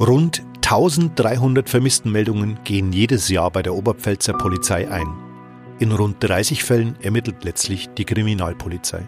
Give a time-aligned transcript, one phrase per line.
[0.00, 5.08] Rund 1300 Vermisstenmeldungen gehen jedes Jahr bei der Oberpfälzer Polizei ein.
[5.80, 9.04] In rund 30 Fällen ermittelt letztlich die Kriminalpolizei.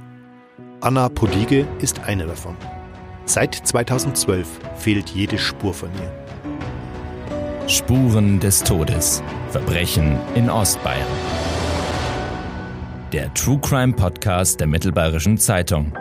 [0.80, 2.56] Anna Podige ist eine davon.
[3.24, 7.68] Seit 2012 fehlt jede Spur von ihr.
[7.68, 9.22] Spuren des Todes.
[9.50, 11.06] Verbrechen in Ostbayern.
[13.12, 15.92] Der True Crime Podcast der Mittelbayerischen Zeitung.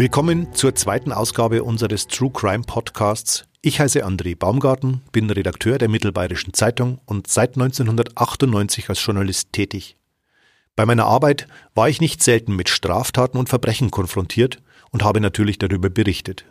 [0.00, 3.44] Willkommen zur zweiten Ausgabe unseres True Crime Podcasts.
[3.60, 9.98] Ich heiße André Baumgarten, bin Redakteur der Mittelbayerischen Zeitung und seit 1998 als Journalist tätig.
[10.74, 15.58] Bei meiner Arbeit war ich nicht selten mit Straftaten und Verbrechen konfrontiert und habe natürlich
[15.58, 16.46] darüber berichtet.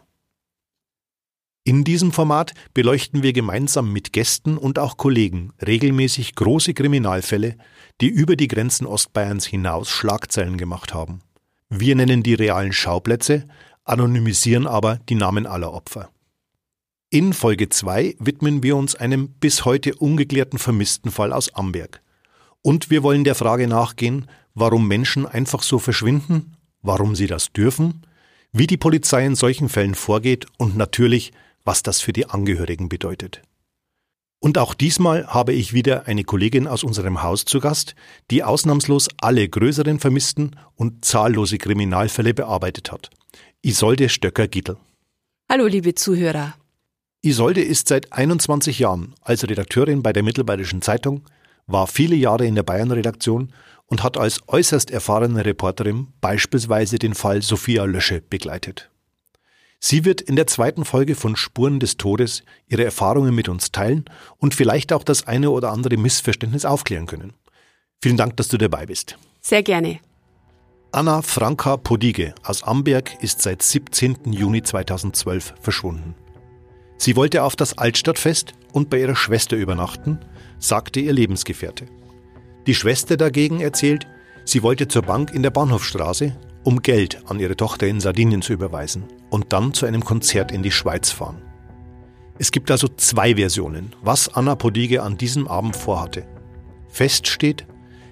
[1.63, 7.58] In diesem Format beleuchten wir gemeinsam mit Gästen und auch Kollegen regelmäßig große Kriminalfälle,
[8.00, 11.23] die über die Grenzen Ostbayerns hinaus Schlagzeilen gemacht haben.
[11.70, 13.48] Wir nennen die realen Schauplätze,
[13.84, 16.09] anonymisieren aber die Namen aller Opfer.
[17.12, 22.02] In Folge 2 widmen wir uns einem bis heute ungeklärten Vermisstenfall aus Amberg.
[22.61, 28.06] Und wir wollen der Frage nachgehen, warum Menschen einfach so verschwinden, warum sie das dürfen,
[28.52, 31.33] wie die Polizei in solchen Fällen vorgeht und natürlich,
[31.64, 33.42] was das für die Angehörigen bedeutet.
[34.42, 37.95] Und auch diesmal habe ich wieder eine Kollegin aus unserem Haus zu Gast,
[38.32, 43.10] die ausnahmslos alle größeren Vermissten und zahllose Kriminalfälle bearbeitet hat.
[43.62, 44.78] Isolde Stöcker-Gittel.
[45.52, 46.56] Hallo, liebe Zuhörer.
[47.22, 51.26] Isolde ist seit 21 Jahren als Redakteurin bei der Mittelbayerischen Zeitung,
[51.67, 53.52] war viele Jahre in der Bayern-Redaktion
[53.88, 58.90] und hat als äußerst erfahrene Reporterin beispielsweise den Fall Sophia Lösche begleitet.
[59.80, 64.05] Sie wird in der zweiten Folge von Spuren des Todes ihre Erfahrungen mit uns teilen
[64.38, 67.33] und vielleicht auch das eine oder andere Missverständnis aufklären können.
[68.02, 69.17] Vielen Dank, dass du dabei bist.
[69.41, 69.99] Sehr gerne.
[70.91, 74.33] Anna Franka Podige aus Amberg ist seit 17.
[74.33, 76.16] Juni 2012 verschwunden.
[76.97, 80.19] Sie wollte auf das Altstadtfest und bei ihrer Schwester übernachten,
[80.58, 81.86] sagte ihr Lebensgefährte.
[82.67, 84.08] Die Schwester dagegen erzählt,
[84.45, 88.53] sie wollte zur Bank in der Bahnhofstraße, um Geld an ihre Tochter in Sardinien zu
[88.53, 91.42] überweisen und dann zu einem Konzert in die Schweiz fahren.
[92.37, 96.25] Es gibt also zwei Versionen, was Anna Podige an diesem Abend vorhatte.
[96.87, 97.65] Fest steht,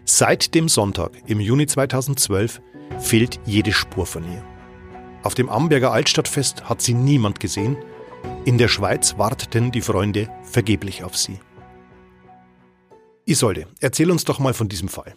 [0.05, 2.61] seit dem Sonntag im Juni 2012
[2.99, 4.43] fehlt jede Spur von ihr.
[5.23, 7.77] Auf dem Amberger Altstadtfest hat sie niemand gesehen.
[8.45, 11.39] In der Schweiz warteten die Freunde vergeblich auf sie.
[13.25, 15.15] Isolde, erzähl uns doch mal von diesem Fall.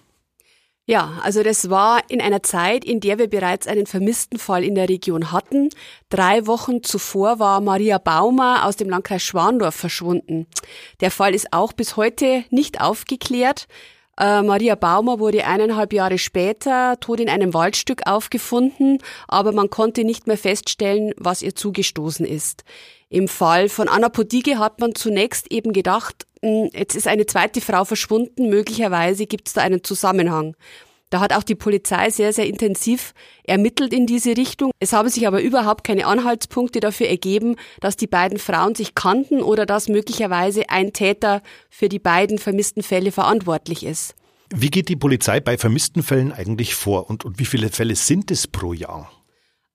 [0.90, 4.74] Ja, also das war in einer Zeit, in der wir bereits einen vermissten Fall in
[4.74, 5.68] der Region hatten.
[6.08, 10.48] Drei Wochen zuvor war Maria Baumer aus dem Landkreis Schwandorf verschwunden.
[11.00, 13.68] Der Fall ist auch bis heute nicht aufgeklärt.
[14.18, 20.02] Äh, Maria Baumer wurde eineinhalb Jahre später tot in einem Waldstück aufgefunden, aber man konnte
[20.02, 22.64] nicht mehr feststellen, was ihr zugestoßen ist.
[23.08, 27.84] Im Fall von Anna Podige hat man zunächst eben gedacht, jetzt ist eine zweite Frau
[27.84, 30.56] verschwunden, möglicherweise gibt es da einen Zusammenhang.
[31.10, 34.70] Da hat auch die Polizei sehr, sehr intensiv ermittelt in diese Richtung.
[34.78, 39.42] Es haben sich aber überhaupt keine Anhaltspunkte dafür ergeben, dass die beiden Frauen sich kannten
[39.42, 44.14] oder dass möglicherweise ein Täter für die beiden vermissten Fälle verantwortlich ist.
[44.54, 48.30] Wie geht die Polizei bei vermissten Fällen eigentlich vor und, und wie viele Fälle sind
[48.30, 49.10] es pro Jahr?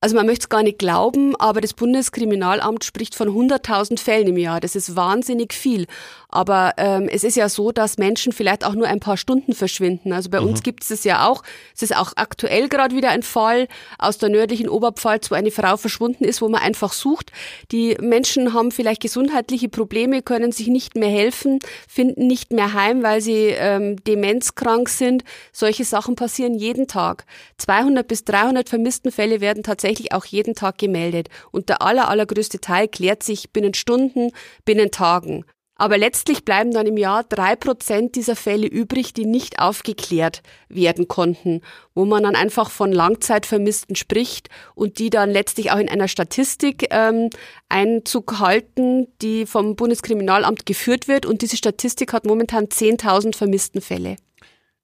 [0.01, 4.37] Also man möchte es gar nicht glauben, aber das Bundeskriminalamt spricht von 100.000 Fällen im
[4.37, 4.59] Jahr.
[4.59, 5.87] Das ist wahnsinnig viel.
[6.35, 10.11] Aber ähm, es ist ja so, dass Menschen vielleicht auch nur ein paar Stunden verschwinden.
[10.11, 10.47] Also bei mhm.
[10.49, 11.43] uns gibt es das ja auch.
[11.73, 15.77] Es ist auch aktuell gerade wieder ein Fall aus der nördlichen Oberpfalz, wo eine Frau
[15.77, 17.31] verschwunden ist, wo man einfach sucht.
[17.71, 23.01] Die Menschen haben vielleicht gesundheitliche Probleme, können sich nicht mehr helfen, finden nicht mehr heim,
[23.01, 25.23] weil sie ähm, demenzkrank sind.
[25.53, 27.25] Solche Sachen passieren jeden Tag.
[27.59, 31.29] 200 bis 300 vermissten Fälle werden tatsächlich auch jeden Tag gemeldet.
[31.51, 34.31] Und der aller, allergrößte Teil klärt sich binnen Stunden,
[34.65, 35.45] binnen Tagen.
[35.77, 41.09] Aber letztlich bleiben dann im Jahr drei Prozent dieser Fälle übrig, die nicht aufgeklärt werden
[41.09, 41.61] konnten,
[41.93, 46.87] wo man dann einfach von Langzeitvermissten spricht und die dann letztlich auch in einer Statistik
[46.91, 47.29] ähm,
[47.67, 51.25] Einzug halten, die vom Bundeskriminalamt geführt wird.
[51.25, 54.15] Und diese Statistik hat momentan 10.000 vermissten Fälle.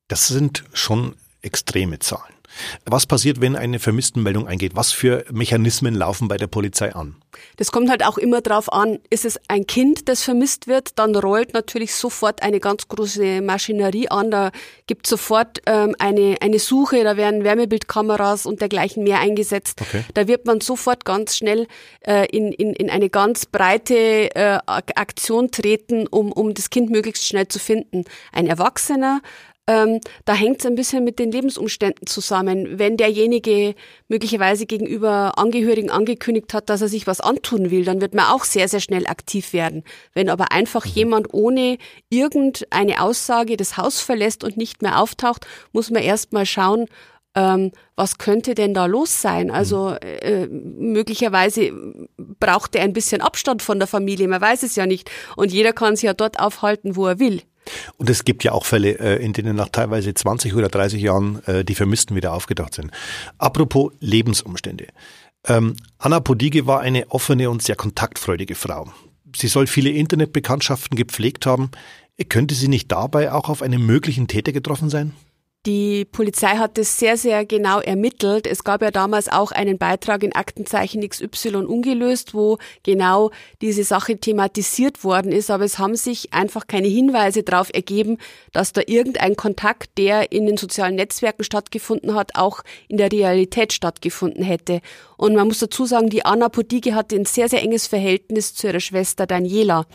[0.10, 2.34] Das sind schon extreme Zahlen.
[2.86, 4.76] Was passiert, wenn eine Vermisstenmeldung eingeht?
[4.76, 7.16] Was für Mechanismen laufen bei der Polizei an?
[7.58, 11.16] Das kommt halt auch immer drauf an, ist es ein Kind, das vermisst wird, dann
[11.16, 14.52] rollt natürlich sofort eine ganz große Maschinerie an, da
[14.88, 19.82] gibt sofort ähm, eine, eine Suche, da werden Wärmebildkameras und dergleichen mehr eingesetzt.
[19.82, 20.04] Okay.
[20.14, 21.68] Da wird man sofort ganz schnell
[22.02, 27.26] äh, in, in, in eine ganz breite äh, Aktion treten, um, um das Kind möglichst
[27.26, 28.06] schnell zu finden.
[28.32, 29.22] Ein Erwachsener
[29.68, 32.80] ähm, da hängt es ein bisschen mit den Lebensumständen zusammen.
[32.80, 33.76] Wenn derjenige
[34.08, 38.44] möglicherweise gegenüber Angehörigen angekündigt hat, dass er sich was antun will, dann wird man auch
[38.44, 39.84] sehr, sehr schnell aktiv werden.
[40.14, 40.92] Wenn aber einfach mhm.
[40.94, 41.78] jemand ohne
[42.10, 46.88] irgendeine Aussage das Haus verlässt und nicht mehr auftaucht, muss man erst mal schauen,
[47.36, 49.52] ähm, was könnte denn da los sein?
[49.52, 51.72] Also äh, möglicherweise
[52.18, 55.10] braucht er ein bisschen Abstand von der Familie, man weiß es ja nicht.
[55.38, 57.42] Und jeder kann sich ja dort aufhalten, wo er will.
[57.98, 61.44] Und es gibt ja auch Fälle, äh, in denen nach teilweise 20 oder 30 Jahren
[61.46, 62.92] äh, die Vermissten wieder aufgedacht sind.
[63.38, 64.88] Apropos Lebensumstände.
[65.48, 68.92] Ähm, Anna Podige war eine offene und sehr kontaktfreudige Frau.
[69.36, 71.72] Sie soll viele Internetbekanntschaften gepflegt haben.
[72.30, 75.14] Könnte sie nicht dabei auch auf einen möglichen Täter getroffen sein?
[75.68, 78.48] Die Polizei hat das sehr, sehr genau ermittelt.
[78.48, 83.30] Es gab ja damals auch einen Beitrag in Aktenzeichen XY ungelöst, wo genau
[83.62, 85.52] diese Sache thematisiert worden ist.
[85.52, 88.18] Aber es haben sich einfach keine Hinweise darauf ergeben,
[88.54, 93.72] dass da irgendein Kontakt, der in den sozialen Netzwerken stattgefunden hat, auch in der Realität
[93.72, 94.82] stattgefunden hätte.
[95.16, 98.66] Und man muss dazu sagen, die Anna Podige hatte ein sehr, sehr enges Verhältnis zu
[98.66, 99.86] ihrer Schwester Daniela.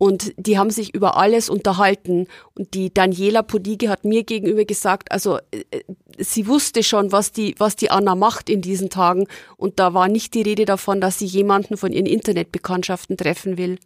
[0.00, 2.26] Und die haben sich über alles unterhalten.
[2.54, 5.82] Und die Daniela Podige hat mir gegenüber gesagt, also äh,
[6.16, 9.26] sie wusste schon, was die, was die Anna macht in diesen Tagen.
[9.58, 13.78] Und da war nicht die Rede davon, dass sie jemanden von ihren Internetbekanntschaften treffen will.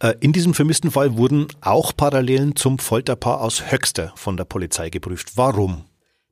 [0.00, 4.90] Äh, in diesem vermissten Fall wurden auch Parallelen zum Folterpaar aus Höxter von der Polizei
[4.90, 5.36] geprüft.
[5.36, 5.84] Warum?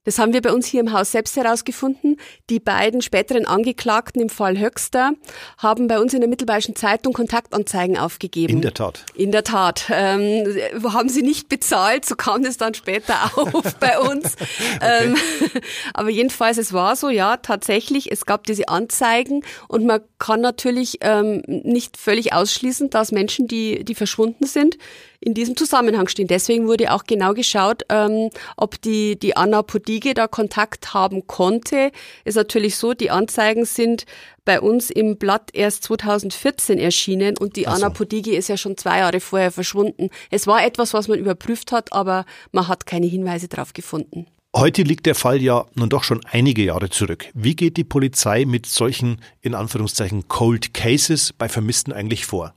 [0.06, 2.16] Das haben wir bei uns hier im Haus selbst herausgefunden.
[2.48, 5.12] Die beiden späteren Angeklagten im Fall Höxter
[5.58, 8.54] haben bei uns in der Mittelbayerischen Zeitung Kontaktanzeigen aufgegeben.
[8.54, 9.04] In der Tat.
[9.14, 9.86] In der Tat.
[9.90, 10.46] Ähm,
[10.84, 14.36] haben sie nicht bezahlt, so kam es dann später auf bei uns.
[14.36, 15.04] Okay.
[15.04, 15.16] Ähm,
[15.94, 20.98] aber jedenfalls, es war so, ja, tatsächlich, es gab diese Anzeigen und man kann natürlich
[21.00, 24.78] ähm, nicht völlig ausschließen, dass Menschen, die, die verschwunden sind,
[25.26, 26.28] in diesem Zusammenhang stehen.
[26.28, 31.90] Deswegen wurde auch genau geschaut, ähm, ob die, die Anna Podige da Kontakt haben konnte.
[32.24, 34.06] Ist natürlich so, die Anzeigen sind
[34.44, 37.70] bei uns im Blatt erst 2014 erschienen und die so.
[37.70, 40.10] Anna Podige ist ja schon zwei Jahre vorher verschwunden.
[40.30, 44.28] Es war etwas, was man überprüft hat, aber man hat keine Hinweise darauf gefunden.
[44.54, 47.26] Heute liegt der Fall ja nun doch schon einige Jahre zurück.
[47.34, 52.54] Wie geht die Polizei mit solchen, in Anführungszeichen, Cold Cases bei Vermissten eigentlich vor?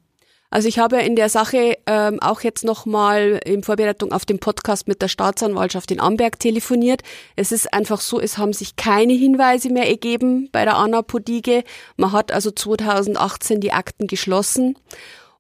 [0.51, 4.87] Also ich habe in der Sache ähm, auch jetzt nochmal in Vorbereitung auf den Podcast
[4.87, 7.03] mit der Staatsanwaltschaft in Amberg telefoniert.
[7.35, 11.63] Es ist einfach so, es haben sich keine Hinweise mehr ergeben bei der Anna Podige.
[11.97, 14.75] Man hat also 2018 die Akten geschlossen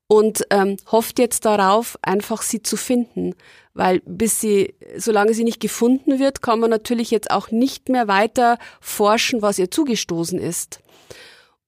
[0.05, 3.33] und ähm, hofft jetzt darauf, einfach sie zu finden.
[3.73, 8.07] Weil bis sie, solange sie nicht gefunden wird, kann man natürlich jetzt auch nicht mehr
[8.07, 10.81] weiter forschen, was ihr zugestoßen ist.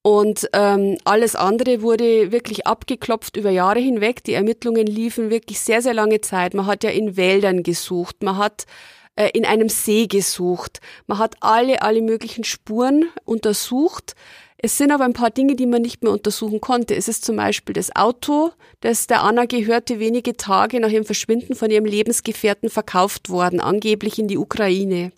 [0.02, 4.24] Und ähm, alles andere wurde wirklich abgeklopft über Jahre hinweg.
[4.24, 6.54] Die Ermittlungen liefen wirklich sehr, sehr lange Zeit.
[6.54, 8.66] Man hat ja in Wäldern gesucht, man hat
[9.14, 14.16] äh, in einem See gesucht, man hat alle, alle möglichen Spuren untersucht.
[14.58, 16.96] Es sind aber ein paar Dinge, die man nicht mehr untersuchen konnte.
[16.96, 18.50] Es ist zum Beispiel das Auto,
[18.80, 24.18] das der Anna gehörte, wenige Tage nach ihrem Verschwinden von ihrem Lebensgefährten verkauft worden, angeblich
[24.18, 25.12] in die Ukraine.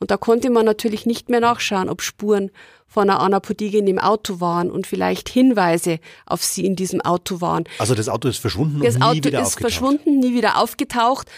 [0.00, 2.50] Und da konnte man natürlich nicht mehr nachschauen, ob Spuren
[2.86, 7.02] von einer Anna Podige in dem Auto waren und vielleicht Hinweise auf sie in diesem
[7.02, 7.64] Auto waren.
[7.78, 9.60] Also das Auto ist verschwunden das und nie Auto wieder ist aufgetaucht.
[9.60, 11.30] verschwunden, nie wieder aufgetaucht.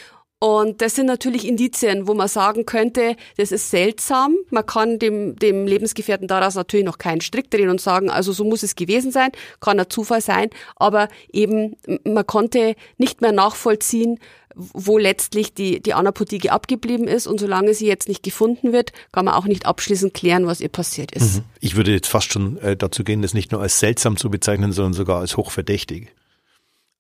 [0.42, 4.34] Und das sind natürlich Indizien, wo man sagen könnte, das ist seltsam.
[4.50, 8.42] Man kann dem, dem Lebensgefährten daraus natürlich noch keinen Strick drehen und sagen, also so
[8.42, 9.30] muss es gewesen sein,
[9.60, 10.50] kann ein Zufall sein.
[10.74, 14.18] Aber eben, man konnte nicht mehr nachvollziehen,
[14.56, 17.28] wo letztlich die, die Anna Potige abgeblieben ist.
[17.28, 20.70] Und solange sie jetzt nicht gefunden wird, kann man auch nicht abschließend klären, was ihr
[20.70, 21.36] passiert ist.
[21.36, 21.44] Mhm.
[21.60, 24.72] Ich würde jetzt fast schon äh, dazu gehen, das nicht nur als seltsam zu bezeichnen,
[24.72, 26.08] sondern sogar als hochverdächtig.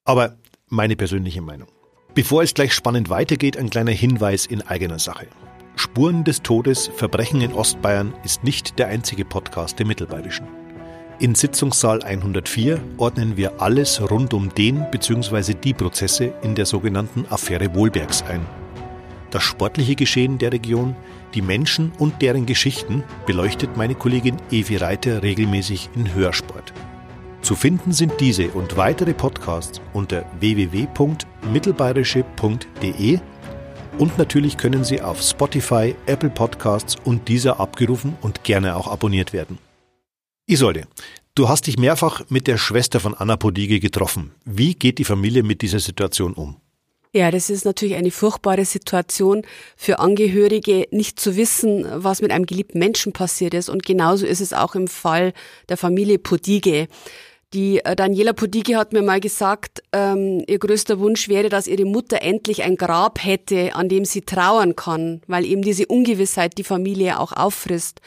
[0.04, 0.36] Aber
[0.68, 1.66] meine persönliche Meinung.
[2.14, 5.28] Bevor es gleich spannend weitergeht, ein kleiner Hinweis in eigener Sache.
[5.76, 10.46] Spuren des Todes, Verbrechen in Ostbayern ist nicht der einzige Podcast der Mittelbayerischen.
[11.20, 15.54] In Sitzungssaal 104 ordnen wir alles rund um den bzw.
[15.54, 18.44] die Prozesse in der sogenannten Affäre Wohlbergs ein.
[19.30, 20.94] Das sportliche Geschehen der Region,
[21.32, 26.74] die Menschen und deren Geschichten beleuchtet meine Kollegin Evi Reiter regelmäßig in Hörsport.
[27.42, 33.18] Zu finden sind diese und weitere Podcasts unter www.mittelbayerische.de
[33.98, 39.32] und natürlich können sie auf Spotify, Apple Podcasts und dieser abgerufen und gerne auch abonniert
[39.32, 39.58] werden.
[40.46, 40.86] Isolde,
[41.34, 44.30] du hast dich mehrfach mit der Schwester von Anna Podige getroffen.
[44.44, 46.58] Wie geht die Familie mit dieser Situation um?
[47.14, 49.42] Ja, das ist natürlich eine furchtbare Situation
[49.76, 53.68] für Angehörige, nicht zu wissen, was mit einem geliebten Menschen passiert ist.
[53.68, 55.34] Und genauso ist es auch im Fall
[55.68, 56.88] der Familie Podige.
[57.54, 61.84] Die äh, Daniela Podigi hat mir mal gesagt, ähm, ihr größter Wunsch wäre, dass ihre
[61.84, 66.64] Mutter endlich ein Grab hätte, an dem sie trauern kann, weil eben diese Ungewissheit die
[66.64, 68.00] Familie auch auffrisst.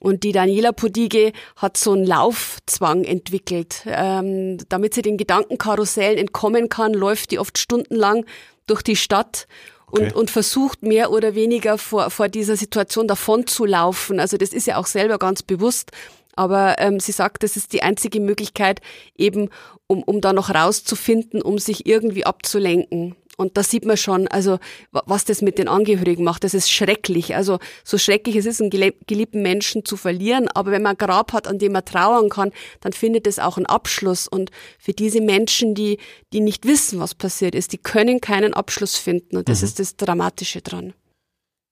[0.00, 3.82] Und die Daniela Podige hat so einen Laufzwang entwickelt.
[3.84, 8.24] Ähm, damit sie den Gedankenkarussellen entkommen kann, läuft die oft stundenlang
[8.66, 9.46] durch die Stadt
[9.90, 10.14] und, okay.
[10.14, 14.20] und versucht mehr oder weniger vor, vor dieser Situation davon zu laufen.
[14.20, 15.90] Also das ist ja auch selber ganz bewusst.
[16.40, 18.80] Aber ähm, sie sagt, das ist die einzige Möglichkeit,
[19.14, 19.50] eben
[19.86, 23.14] um, um da noch rauszufinden, um sich irgendwie abzulenken.
[23.36, 24.58] Und da sieht man schon, also
[24.90, 26.42] was das mit den Angehörigen macht.
[26.42, 27.36] Das ist schrecklich.
[27.36, 30.48] Also so schrecklich es ist, einen geliebten Menschen zu verlieren.
[30.48, 33.58] Aber wenn man ein Grab hat, an dem man trauern kann, dann findet es auch
[33.58, 34.26] einen Abschluss.
[34.26, 35.98] Und für diese Menschen, die,
[36.32, 39.36] die nicht wissen, was passiert ist, die können keinen Abschluss finden.
[39.36, 39.66] Und das mhm.
[39.66, 40.94] ist das Dramatische dran.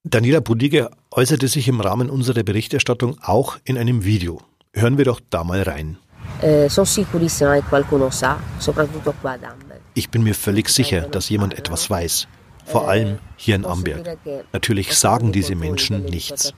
[0.04, 4.42] Daniela Budige äußerte sich im Rahmen unserer Berichterstattung auch in einem Video.
[4.80, 5.98] Hören wir doch da mal rein.
[6.40, 6.88] Eh, ad
[9.94, 12.28] ich bin mir völlig sicher, dass jemand etwas weiß.
[12.64, 14.18] Vor allem hier in Amberg.
[14.52, 16.52] Natürlich sagen diese Menschen nichts.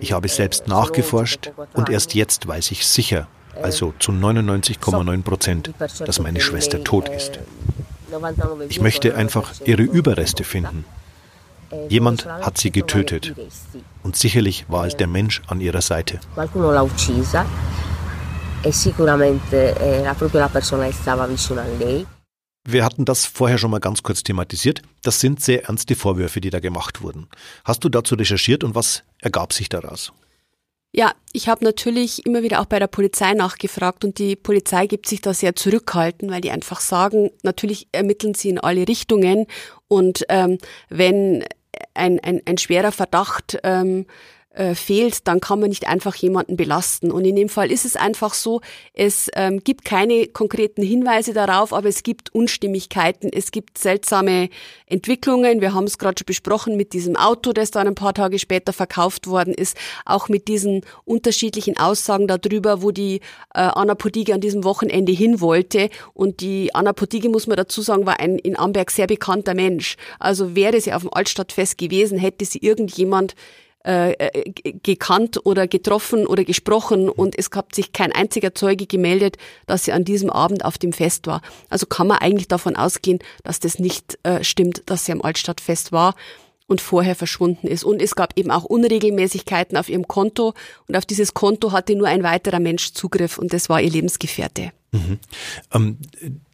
[0.00, 3.28] Ich habe selbst nachgeforscht und erst jetzt weiß ich sicher,
[3.60, 7.38] also zu 99,9 Prozent, dass meine Schwester tot ist.
[8.70, 10.86] Ich möchte einfach ihre Überreste finden.
[11.88, 13.34] Jemand hat sie getötet.
[14.02, 16.20] Und sicherlich war es der Mensch an ihrer Seite.
[21.80, 22.06] E.
[22.70, 24.82] Wir hatten das vorher schon mal ganz kurz thematisiert.
[25.02, 27.28] Das sind sehr ernste Vorwürfe, die da gemacht wurden.
[27.64, 30.12] Hast du dazu recherchiert und was ergab sich daraus?
[30.92, 35.06] Ja, ich habe natürlich immer wieder auch bei der Polizei nachgefragt und die Polizei gibt
[35.06, 39.46] sich da sehr zurückhaltend, weil die einfach sagen, natürlich ermitteln sie in alle Richtungen
[39.86, 40.58] und ähm,
[40.88, 41.44] wenn
[41.94, 44.06] ein, ein, ein schwerer Verdacht ähm,
[44.58, 47.12] äh, fehlt, dann kann man nicht einfach jemanden belasten.
[47.12, 48.60] Und in dem Fall ist es einfach so,
[48.92, 54.48] es ähm, gibt keine konkreten Hinweise darauf, aber es gibt Unstimmigkeiten, es gibt seltsame
[54.86, 55.60] Entwicklungen.
[55.60, 58.72] Wir haben es gerade schon besprochen mit diesem Auto, das dann ein paar Tage später
[58.72, 63.20] verkauft worden ist, auch mit diesen unterschiedlichen Aussagen darüber, wo die
[63.54, 65.88] äh, Anna Podige an diesem Wochenende hin wollte.
[66.14, 69.96] Und die Anna Podige, muss man dazu sagen, war ein in Amberg sehr bekannter Mensch.
[70.18, 73.36] Also wäre sie auf dem Altstadtfest gewesen, hätte sie irgendjemand
[73.88, 74.52] äh, äh
[74.82, 79.92] gekannt oder getroffen oder gesprochen und es gab sich kein einziger Zeuge gemeldet, dass sie
[79.92, 81.40] an diesem Abend auf dem Fest war.
[81.70, 85.90] Also kann man eigentlich davon ausgehen, dass das nicht äh, stimmt, dass sie am Altstadtfest
[85.92, 86.14] war
[86.68, 87.82] und vorher verschwunden ist.
[87.82, 90.54] Und es gab eben auch Unregelmäßigkeiten auf ihrem Konto
[90.86, 94.70] und auf dieses Konto hatte nur ein weiterer Mensch Zugriff und das war ihr Lebensgefährte.
[94.92, 95.18] Mhm.
[95.72, 95.98] Ähm,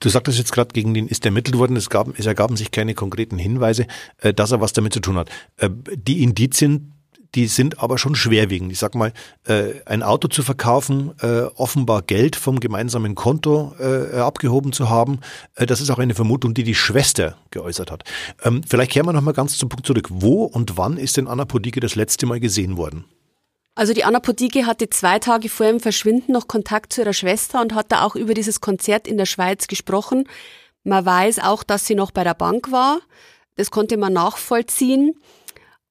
[0.01, 2.95] du sagtest jetzt gerade, gegen den ist ermittelt worden, es, gab, es ergaben sich keine
[2.95, 3.87] konkreten Hinweise,
[4.19, 5.29] äh, dass er was damit zu tun hat.
[5.57, 6.94] Äh, die Indizien
[7.35, 8.71] die sind aber schon schwerwiegend.
[8.71, 9.13] Ich sag mal,
[9.47, 15.21] äh, ein Auto zu verkaufen, äh, offenbar Geld vom gemeinsamen Konto äh, abgehoben zu haben,
[15.57, 18.05] äh, das ist auch eine Vermutung, die die Schwester geäußert hat.
[18.45, 20.09] Ähm, vielleicht kehren wir nochmal ganz zum Punkt zurück.
[20.11, 23.05] Wo und wann ist denn Anna Podike das letzte Mal gesehen worden?
[23.75, 27.61] Also die Anna Podike hatte zwei Tage vor ihrem Verschwinden noch Kontakt zu ihrer Schwester
[27.61, 30.29] und hat da auch über dieses Konzert in der Schweiz gesprochen.
[30.85, 33.01] Man weiß auch, dass sie noch bei der Bank war.
[33.57, 35.17] Das konnte man nachvollziehen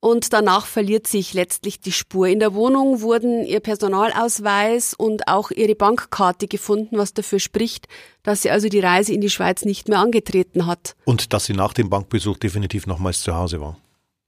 [0.04, 2.28] und danach verliert sich letztlich die Spur.
[2.28, 7.88] In der Wohnung wurden ihr Personalausweis und auch ihre Bankkarte gefunden, was dafür spricht,
[8.22, 10.98] dass sie also die Reise in die Schweiz nicht mehr angetreten hat.
[11.06, 13.78] Und dass sie nach dem Bankbesuch definitiv nochmals zu Hause war.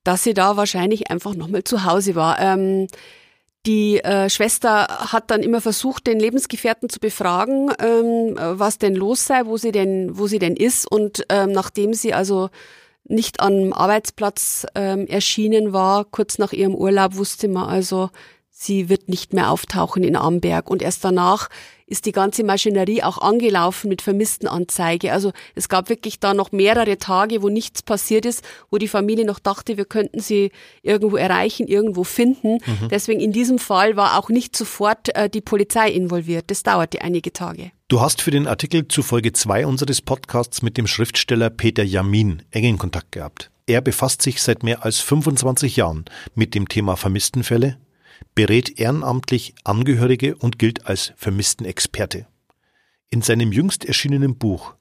[0.06, 2.40] Dass sie da wahrscheinlich einfach nochmal zu Hause war.
[2.40, 2.88] Ähm,
[3.66, 9.26] die äh, Schwester hat dann immer versucht, den Lebensgefährten zu befragen, ähm, was denn los
[9.26, 10.90] sei, wo sie denn, wo sie denn ist.
[10.90, 12.50] Und ähm, nachdem sie also
[13.08, 16.06] nicht am Arbeitsplatz ähm, erschienen war.
[16.06, 18.10] Kurz nach ihrem Urlaub wusste man also,
[18.50, 20.70] sie wird nicht mehr auftauchen in Amberg.
[20.70, 21.50] Und erst danach
[21.88, 25.14] ist die ganze Maschinerie auch angelaufen mit Vermisstenanzeige.
[25.14, 29.26] Also es gab wirklich da noch mehrere Tage, wo nichts passiert ist, wo die Familie
[29.26, 32.60] noch dachte, wir könnten sie irgendwo erreichen, irgendwo finden.
[32.66, 32.90] Mhm.
[32.90, 36.46] Deswegen in diesem Fall war auch nicht sofort äh, die Polizei involviert.
[36.48, 37.72] Das dauerte einige Tage.
[37.88, 42.42] Du hast für den Artikel zu Folge 2 unseres Podcasts mit dem Schriftsteller Peter Jamin
[42.50, 43.52] engen Kontakt gehabt.
[43.68, 47.78] Er befasst sich seit mehr als 25 Jahren mit dem Thema Vermisstenfälle,
[48.34, 52.26] berät ehrenamtlich Angehörige und gilt als Vermisstenexperte.
[53.12, 54.74] In seinem jüngst erschienenen Buch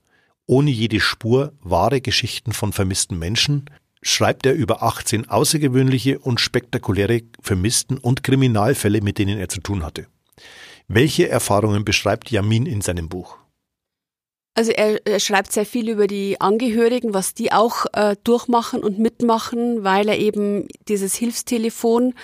[0.46, 3.66] Ohne jede Spur wahre Geschichten von vermissten Menschen
[4.00, 9.84] schreibt er über 18 außergewöhnliche und spektakuläre Vermissten und Kriminalfälle, mit denen er zu tun
[9.84, 10.06] hatte.
[10.88, 13.38] Welche Erfahrungen beschreibt Yamin in seinem Buch?
[14.57, 19.00] Also er, er, schreibt sehr viel über die Angehörigen, was die auch äh, durchmachen und
[19.00, 22.14] mitmachen, weil er eben dieses Hilfstelefon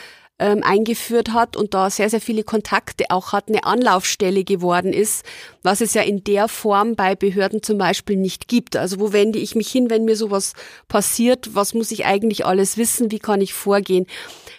[0.41, 5.25] ähm, eingeführt hat und da sehr, sehr viele Kontakte auch hat, eine Anlaufstelle geworden ist,
[5.63, 8.75] was es ja in der Form bei Behörden zum Beispiel nicht gibt.
[8.75, 10.55] Also wo wende ich mich hin, wenn mir sowas
[10.89, 11.55] passiert?
[11.55, 13.11] Was muss ich eigentlich alles wissen?
[13.11, 14.07] Wie kann ich vorgehen?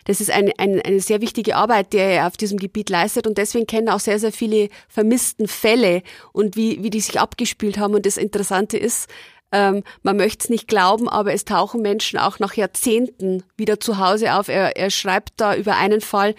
[0.05, 3.39] Das ist eine, eine, eine sehr wichtige Arbeit, die er auf diesem Gebiet leistet und
[3.39, 7.95] deswegen kennen auch sehr, sehr viele vermissten Fälle und wie, wie die sich abgespielt haben.
[7.95, 9.09] Und das Interessante ist,
[9.51, 13.97] ähm, man möchte es nicht glauben, aber es tauchen Menschen auch nach Jahrzehnten wieder zu
[13.97, 14.47] Hause auf.
[14.47, 16.35] Er, er schreibt da über einen Fall,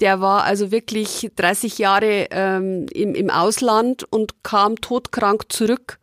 [0.00, 6.00] der war also wirklich 30 Jahre ähm, im, im Ausland und kam todkrank zurück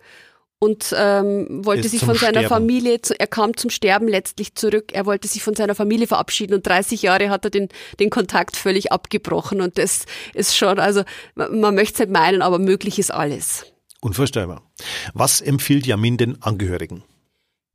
[0.60, 2.48] und ähm, wollte Ist sich von seiner Sterben.
[2.48, 6.54] Familie, zu, er kam zum Sterben letztlich zurück, er wollte sich von seiner Familie verabschieden
[6.54, 7.70] und 30 Jahre hat er den,
[8.00, 11.04] den Kontakt völlig abgebrochen und das ist schon, also
[11.36, 13.66] man, man möchte es nicht meinen, aber möglich ist alles.
[14.02, 14.62] Unvorstellbar.
[15.14, 17.04] Was empfiehlt Jamin den Angehörigen?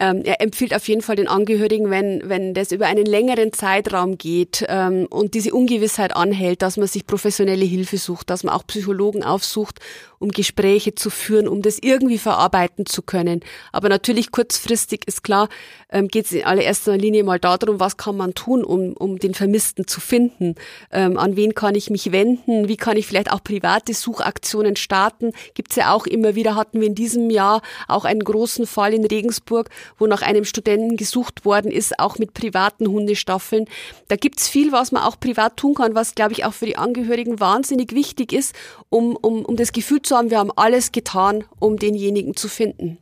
[0.00, 4.18] Ähm, er empfiehlt auf jeden Fall den Angehörigen, wenn, wenn das über einen längeren Zeitraum
[4.18, 8.66] geht ähm, und diese Ungewissheit anhält, dass man sich professionelle Hilfe sucht, dass man auch
[8.66, 9.78] Psychologen aufsucht,
[10.18, 13.40] um Gespräche zu führen, um das irgendwie verarbeiten zu können.
[13.70, 15.48] Aber natürlich kurzfristig ist klar,
[15.90, 19.34] ähm, geht es in allererster Linie mal darum, was kann man tun, um, um den
[19.34, 20.56] Vermissten zu finden.
[20.90, 22.68] Ähm, an wen kann ich mich wenden?
[22.68, 25.32] Wie kann ich vielleicht auch private Suchaktionen starten?
[25.54, 29.04] Gibt's ja auch immer wieder, hatten wir in diesem Jahr auch einen großen Fall in
[29.04, 33.66] Regensburg, wo nach einem Studenten gesucht worden ist, auch mit privaten Hundestaffeln.
[34.08, 36.76] Da gibt's viel, was man auch privat tun kann, was, glaube ich, auch für die
[36.76, 38.54] Angehörigen wahnsinnig wichtig ist,
[38.88, 42.98] um, um, um das Gefühl zu haben, wir haben alles getan, um denjenigen zu finden.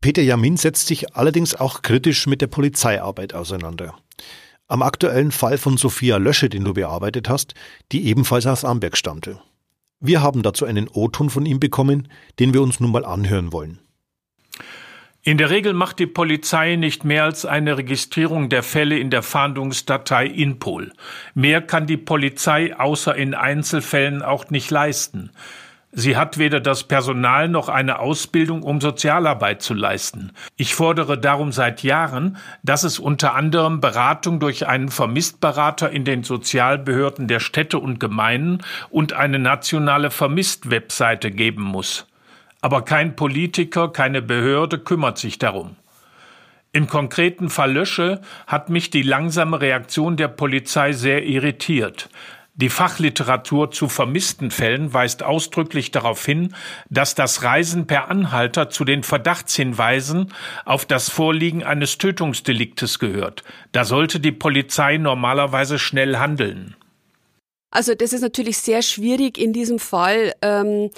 [0.00, 3.94] Peter Jamin setzt sich allerdings auch kritisch mit der Polizeiarbeit auseinander.
[4.66, 7.54] Am aktuellen Fall von Sophia Lösche, den du bearbeitet hast,
[7.92, 9.40] die ebenfalls aus Amberg stammte.
[9.98, 13.80] Wir haben dazu einen O-Ton von ihm bekommen, den wir uns nun mal anhören wollen.
[15.22, 19.22] In der Regel macht die Polizei nicht mehr als eine Registrierung der Fälle in der
[19.22, 20.92] Fahndungsdatei INPOL.
[21.34, 25.30] Mehr kann die Polizei außer in Einzelfällen auch nicht leisten.
[25.92, 30.32] Sie hat weder das Personal noch eine Ausbildung, um Sozialarbeit zu leisten.
[30.56, 36.22] Ich fordere darum seit Jahren, dass es unter anderem Beratung durch einen Vermisstberater in den
[36.22, 42.06] Sozialbehörden der Städte und Gemeinden und eine nationale Vermisst-Webseite geben muss.
[42.60, 45.76] Aber kein Politiker, keine Behörde kümmert sich darum.
[46.72, 52.08] Im konkreten Fall Lösche hat mich die langsame Reaktion der Polizei sehr irritiert.
[52.54, 56.54] Die Fachliteratur zu vermissten Fällen weist ausdrücklich darauf hin,
[56.90, 60.32] dass das Reisen per Anhalter zu den Verdachtshinweisen
[60.64, 63.44] auf das Vorliegen eines Tötungsdeliktes gehört.
[63.72, 66.76] Da sollte die Polizei normalerweise schnell handeln.
[67.70, 70.90] Also das ist natürlich sehr schwierig in diesem Fall ähm,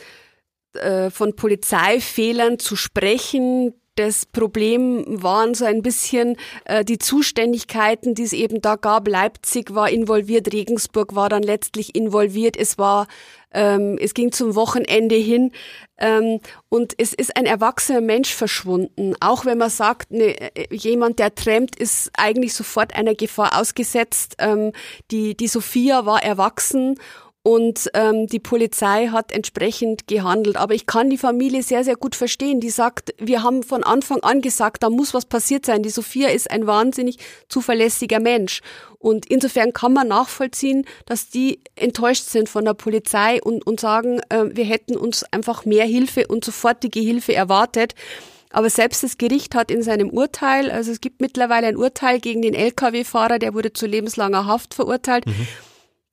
[0.74, 3.74] äh, von Polizeifehlern zu sprechen.
[3.94, 9.06] Das Problem waren so ein bisschen äh, die Zuständigkeiten, die es eben da gab.
[9.06, 12.56] Leipzig war involviert, Regensburg war dann letztlich involviert.
[12.56, 13.06] Es war,
[13.52, 15.52] ähm, es ging zum Wochenende hin
[15.98, 19.14] ähm, und es ist ein erwachsener Mensch verschwunden.
[19.20, 24.36] Auch wenn man sagt, ne, äh, jemand, der trampt, ist eigentlich sofort einer Gefahr ausgesetzt.
[24.38, 24.72] Ähm,
[25.10, 26.98] die die Sophia war erwachsen
[27.44, 30.56] und ähm, die Polizei hat entsprechend gehandelt.
[30.56, 32.60] Aber ich kann die Familie sehr, sehr gut verstehen.
[32.60, 35.82] Die sagt, wir haben von Anfang an gesagt, da muss was passiert sein.
[35.82, 38.60] Die Sophia ist ein wahnsinnig zuverlässiger Mensch.
[39.00, 44.20] Und insofern kann man nachvollziehen, dass die enttäuscht sind von der Polizei und, und sagen,
[44.28, 47.96] äh, wir hätten uns einfach mehr Hilfe und sofortige Hilfe erwartet.
[48.50, 52.42] Aber selbst das Gericht hat in seinem Urteil, also es gibt mittlerweile ein Urteil gegen
[52.42, 55.26] den Lkw-Fahrer, der wurde zu lebenslanger Haft verurteilt.
[55.26, 55.48] Mhm.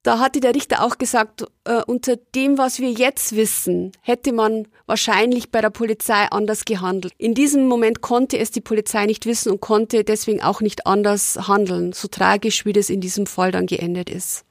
[0.02, 4.68] Da hatte der Richter auch gesagt, äh, unter dem, was wir jetzt wissen, hätte man
[4.86, 7.14] wahrscheinlich bei der Polizei anders gehandelt.
[7.18, 11.48] In diesem Moment konnte es die Polizei nicht wissen und konnte deswegen auch nicht anders
[11.48, 14.46] handeln, so tragisch wie das in diesem Fall dann geendet ist.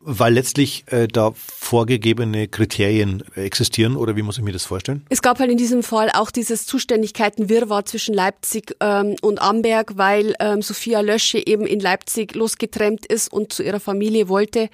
[0.00, 5.06] Weil letztlich äh, da vorgegebene Kriterien existieren oder wie muss ich mir das vorstellen?
[5.08, 10.34] Es gab halt in diesem Fall auch dieses Zuständigkeitenwirrwarr zwischen Leipzig ähm, und Amberg, weil
[10.40, 14.70] ähm, Sophia Lösche eben in Leipzig losgetrennt ist und zu ihrer Familie wollte.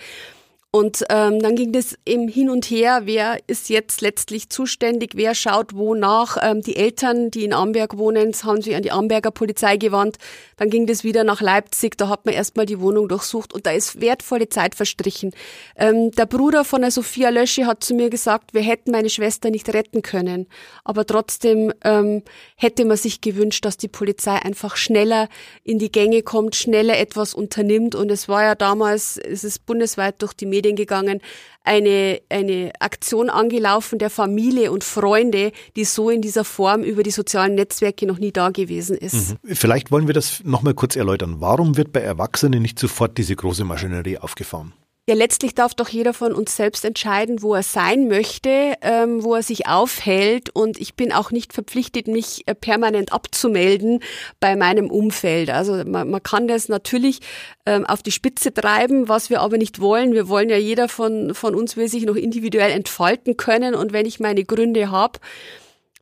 [0.71, 5.35] Und ähm, dann ging das eben hin und her, wer ist jetzt letztlich zuständig, wer
[5.35, 6.37] schaut wo nach.
[6.43, 10.19] Ähm, die Eltern, die in Amberg wohnen, haben sich an die Amberger Polizei gewandt.
[10.59, 13.71] Dann ging das wieder nach Leipzig, da hat man erstmal die Wohnung durchsucht und da
[13.71, 15.33] ist wertvolle Zeit verstrichen.
[15.75, 19.49] Ähm, der Bruder von der Sophia Lösche hat zu mir gesagt, wir hätten meine Schwester
[19.49, 20.49] nicht retten können.
[20.85, 22.23] Aber trotzdem ähm,
[22.57, 25.31] hätte man sich gewünscht, dass die Polizei einfach schneller
[25.65, 27.95] in die Gänge kommt, schneller etwas unternimmt.
[27.95, 31.21] Und es war ja damals, es ist bundesweit durch die Medien Medien gegangen,
[31.65, 37.11] eine, eine Aktion angelaufen der Familie und Freunde, die so in dieser Form über die
[37.11, 39.37] sozialen Netzwerke noch nie da gewesen ist.
[39.45, 39.55] Mhm.
[39.55, 41.37] Vielleicht wollen wir das nochmal kurz erläutern.
[41.41, 44.73] Warum wird bei Erwachsenen nicht sofort diese große Maschinerie aufgefahren?
[45.09, 49.37] Ja, letztlich darf doch jeder von uns selbst entscheiden, wo er sein möchte, ähm, wo
[49.37, 50.51] er sich aufhält.
[50.51, 54.01] Und ich bin auch nicht verpflichtet, mich äh, permanent abzumelden
[54.39, 55.49] bei meinem Umfeld.
[55.49, 57.21] Also man, man kann das natürlich
[57.65, 60.13] ähm, auf die Spitze treiben, was wir aber nicht wollen.
[60.13, 63.75] Wir wollen ja jeder von, von uns will sich noch individuell entfalten können.
[63.75, 65.21] Und wenn ich meine Gründe habe,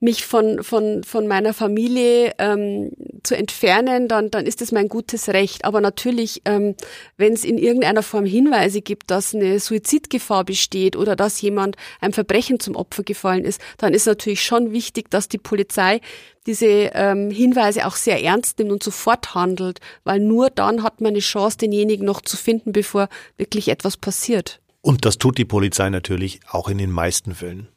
[0.01, 2.91] mich von, von, von meiner Familie ähm,
[3.27, 5.65] zu entfernen, dann, dann ist es mein gutes Recht.
[5.65, 6.75] Aber natürlich, ähm,
[7.17, 12.13] wenn es in irgendeiner Form Hinweise gibt, dass eine Suizidgefahr besteht oder dass jemand einem
[12.13, 16.01] Verbrechen zum Opfer gefallen ist, dann ist natürlich schon wichtig, dass die Polizei
[16.47, 21.11] diese ähm, Hinweise auch sehr ernst nimmt und sofort handelt, weil nur dann hat man
[21.11, 24.61] eine Chance, denjenigen noch zu finden, bevor wirklich etwas passiert.
[24.81, 27.69] Und das tut die Polizei natürlich auch in den meisten Fällen.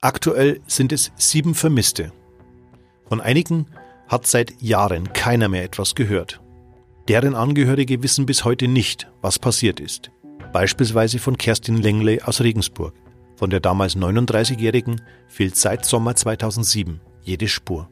[0.00, 2.12] Aktuell sind es sieben Vermisste.
[3.08, 3.66] Von einigen
[4.08, 6.40] hat seit Jahren keiner mehr etwas gehört.
[7.08, 10.10] Deren Angehörige wissen bis heute nicht, was passiert ist.
[10.52, 12.94] Beispielsweise von Kerstin Lengley aus Regensburg.
[13.36, 17.88] Von der damals 39-Jährigen fehlt seit Sommer 2007 jede Spur.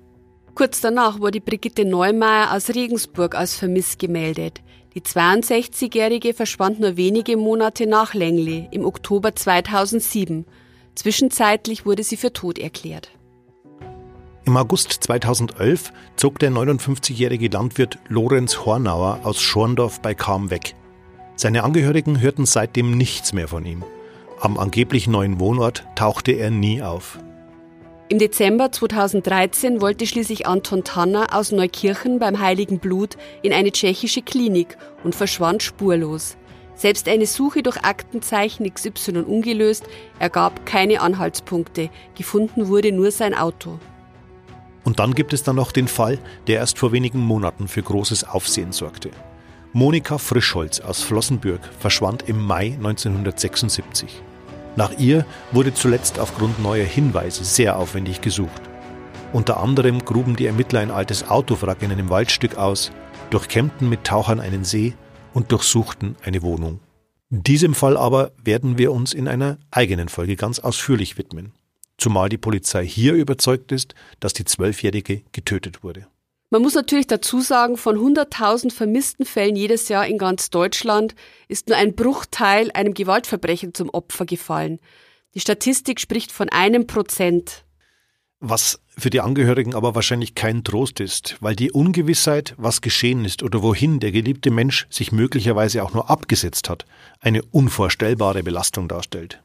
[0.54, 4.60] Kurz danach wurde Brigitte Neumeier aus Regensburg als vermisst gemeldet.
[4.94, 10.44] Die 62-Jährige verschwand nur wenige Monate nach Lengley im Oktober 2007
[10.94, 13.10] Zwischenzeitlich wurde sie für tot erklärt.
[14.44, 20.74] Im August 2011 zog der 59-jährige Landwirt Lorenz Hornauer aus Schorndorf bei Kam weg.
[21.36, 23.84] Seine Angehörigen hörten seitdem nichts mehr von ihm.
[24.40, 27.20] Am angeblich neuen Wohnort tauchte er nie auf.
[28.08, 34.22] Im Dezember 2013 wollte schließlich Anton Tanner aus Neukirchen beim Heiligen Blut in eine tschechische
[34.22, 36.36] Klinik und verschwand spurlos.
[36.74, 39.84] Selbst eine Suche durch Aktenzeichen XY ungelöst
[40.18, 41.90] ergab keine Anhaltspunkte.
[42.16, 43.78] Gefunden wurde nur sein Auto.
[44.84, 48.24] Und dann gibt es dann noch den Fall, der erst vor wenigen Monaten für großes
[48.24, 49.10] Aufsehen sorgte.
[49.72, 54.22] Monika Frischholz aus Flossenbürg verschwand im Mai 1976.
[54.76, 58.62] Nach ihr wurde zuletzt aufgrund neuer Hinweise sehr aufwendig gesucht.
[59.32, 62.90] Unter anderem gruben die Ermittler ein altes Autowrack in einem Waldstück aus,
[63.30, 64.94] durchkämmten mit Tauchern einen See
[65.32, 66.80] und durchsuchten eine Wohnung.
[67.30, 71.52] Diesem Fall aber werden wir uns in einer eigenen Folge ganz ausführlich widmen,
[72.02, 76.08] zumal die Polizei hier überzeugt ist, dass die Zwölfjährige getötet wurde.
[76.50, 81.14] Man muss natürlich dazu sagen, von 100.000 vermissten Fällen jedes Jahr in ganz Deutschland
[81.48, 84.80] ist nur ein Bruchteil einem Gewaltverbrechen zum Opfer gefallen.
[85.34, 87.64] Die Statistik spricht von einem Prozent.
[88.40, 93.42] Was für die Angehörigen aber wahrscheinlich kein Trost ist, weil die Ungewissheit, was geschehen ist
[93.42, 96.84] oder wohin der geliebte Mensch sich möglicherweise auch nur abgesetzt hat,
[97.20, 99.40] eine unvorstellbare Belastung darstellt.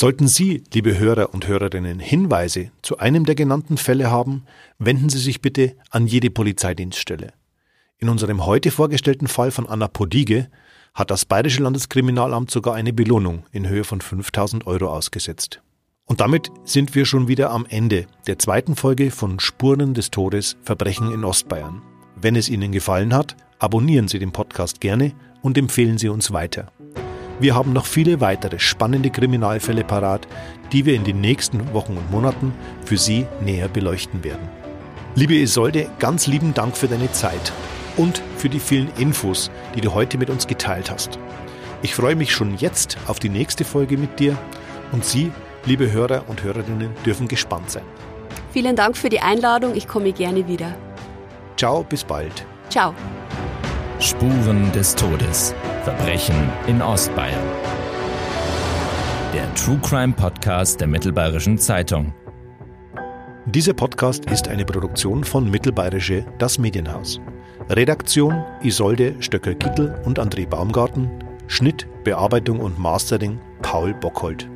[0.00, 4.44] Sollten Sie, liebe Hörer und Hörerinnen, Hinweise zu einem der genannten Fälle haben,
[4.78, 7.32] wenden Sie sich bitte an jede Polizeidienststelle.
[7.98, 10.50] In unserem heute vorgestellten Fall von Anna Podige
[10.94, 15.62] hat das Bayerische Landeskriminalamt sogar eine Belohnung in Höhe von 5000 Euro ausgesetzt.
[16.04, 20.58] Und damit sind wir schon wieder am Ende der zweiten Folge von Spuren des Todes
[20.62, 21.82] Verbrechen in Ostbayern.
[22.14, 26.70] Wenn es Ihnen gefallen hat, abonnieren Sie den Podcast gerne und empfehlen Sie uns weiter.
[27.40, 30.26] Wir haben noch viele weitere spannende Kriminalfälle parat,
[30.72, 32.52] die wir in den nächsten Wochen und Monaten
[32.84, 34.48] für Sie näher beleuchten werden.
[35.14, 37.52] Liebe Isolde, ganz lieben Dank für deine Zeit
[37.96, 41.18] und für die vielen Infos, die du heute mit uns geteilt hast.
[41.82, 44.36] Ich freue mich schon jetzt auf die nächste Folge mit dir
[44.92, 45.32] und Sie
[45.64, 47.82] Liebe Hörer und Hörerinnen dürfen gespannt sein.
[48.52, 49.74] Vielen Dank für die Einladung.
[49.74, 50.74] Ich komme gerne wieder.
[51.56, 52.46] Ciao, bis bald.
[52.70, 52.94] Ciao.
[53.98, 55.54] Spuren des Todes.
[55.88, 57.48] Verbrechen in Ostbayern.
[59.32, 62.12] Der True Crime Podcast der Mittelbayerischen Zeitung.
[63.46, 67.22] Dieser Podcast ist eine Produktion von Mittelbayerische Das Medienhaus.
[67.70, 71.08] Redaktion Isolde Stöcker-Gittel und André Baumgarten.
[71.46, 74.46] Schnitt, Bearbeitung und Mastering Paul Bockhold.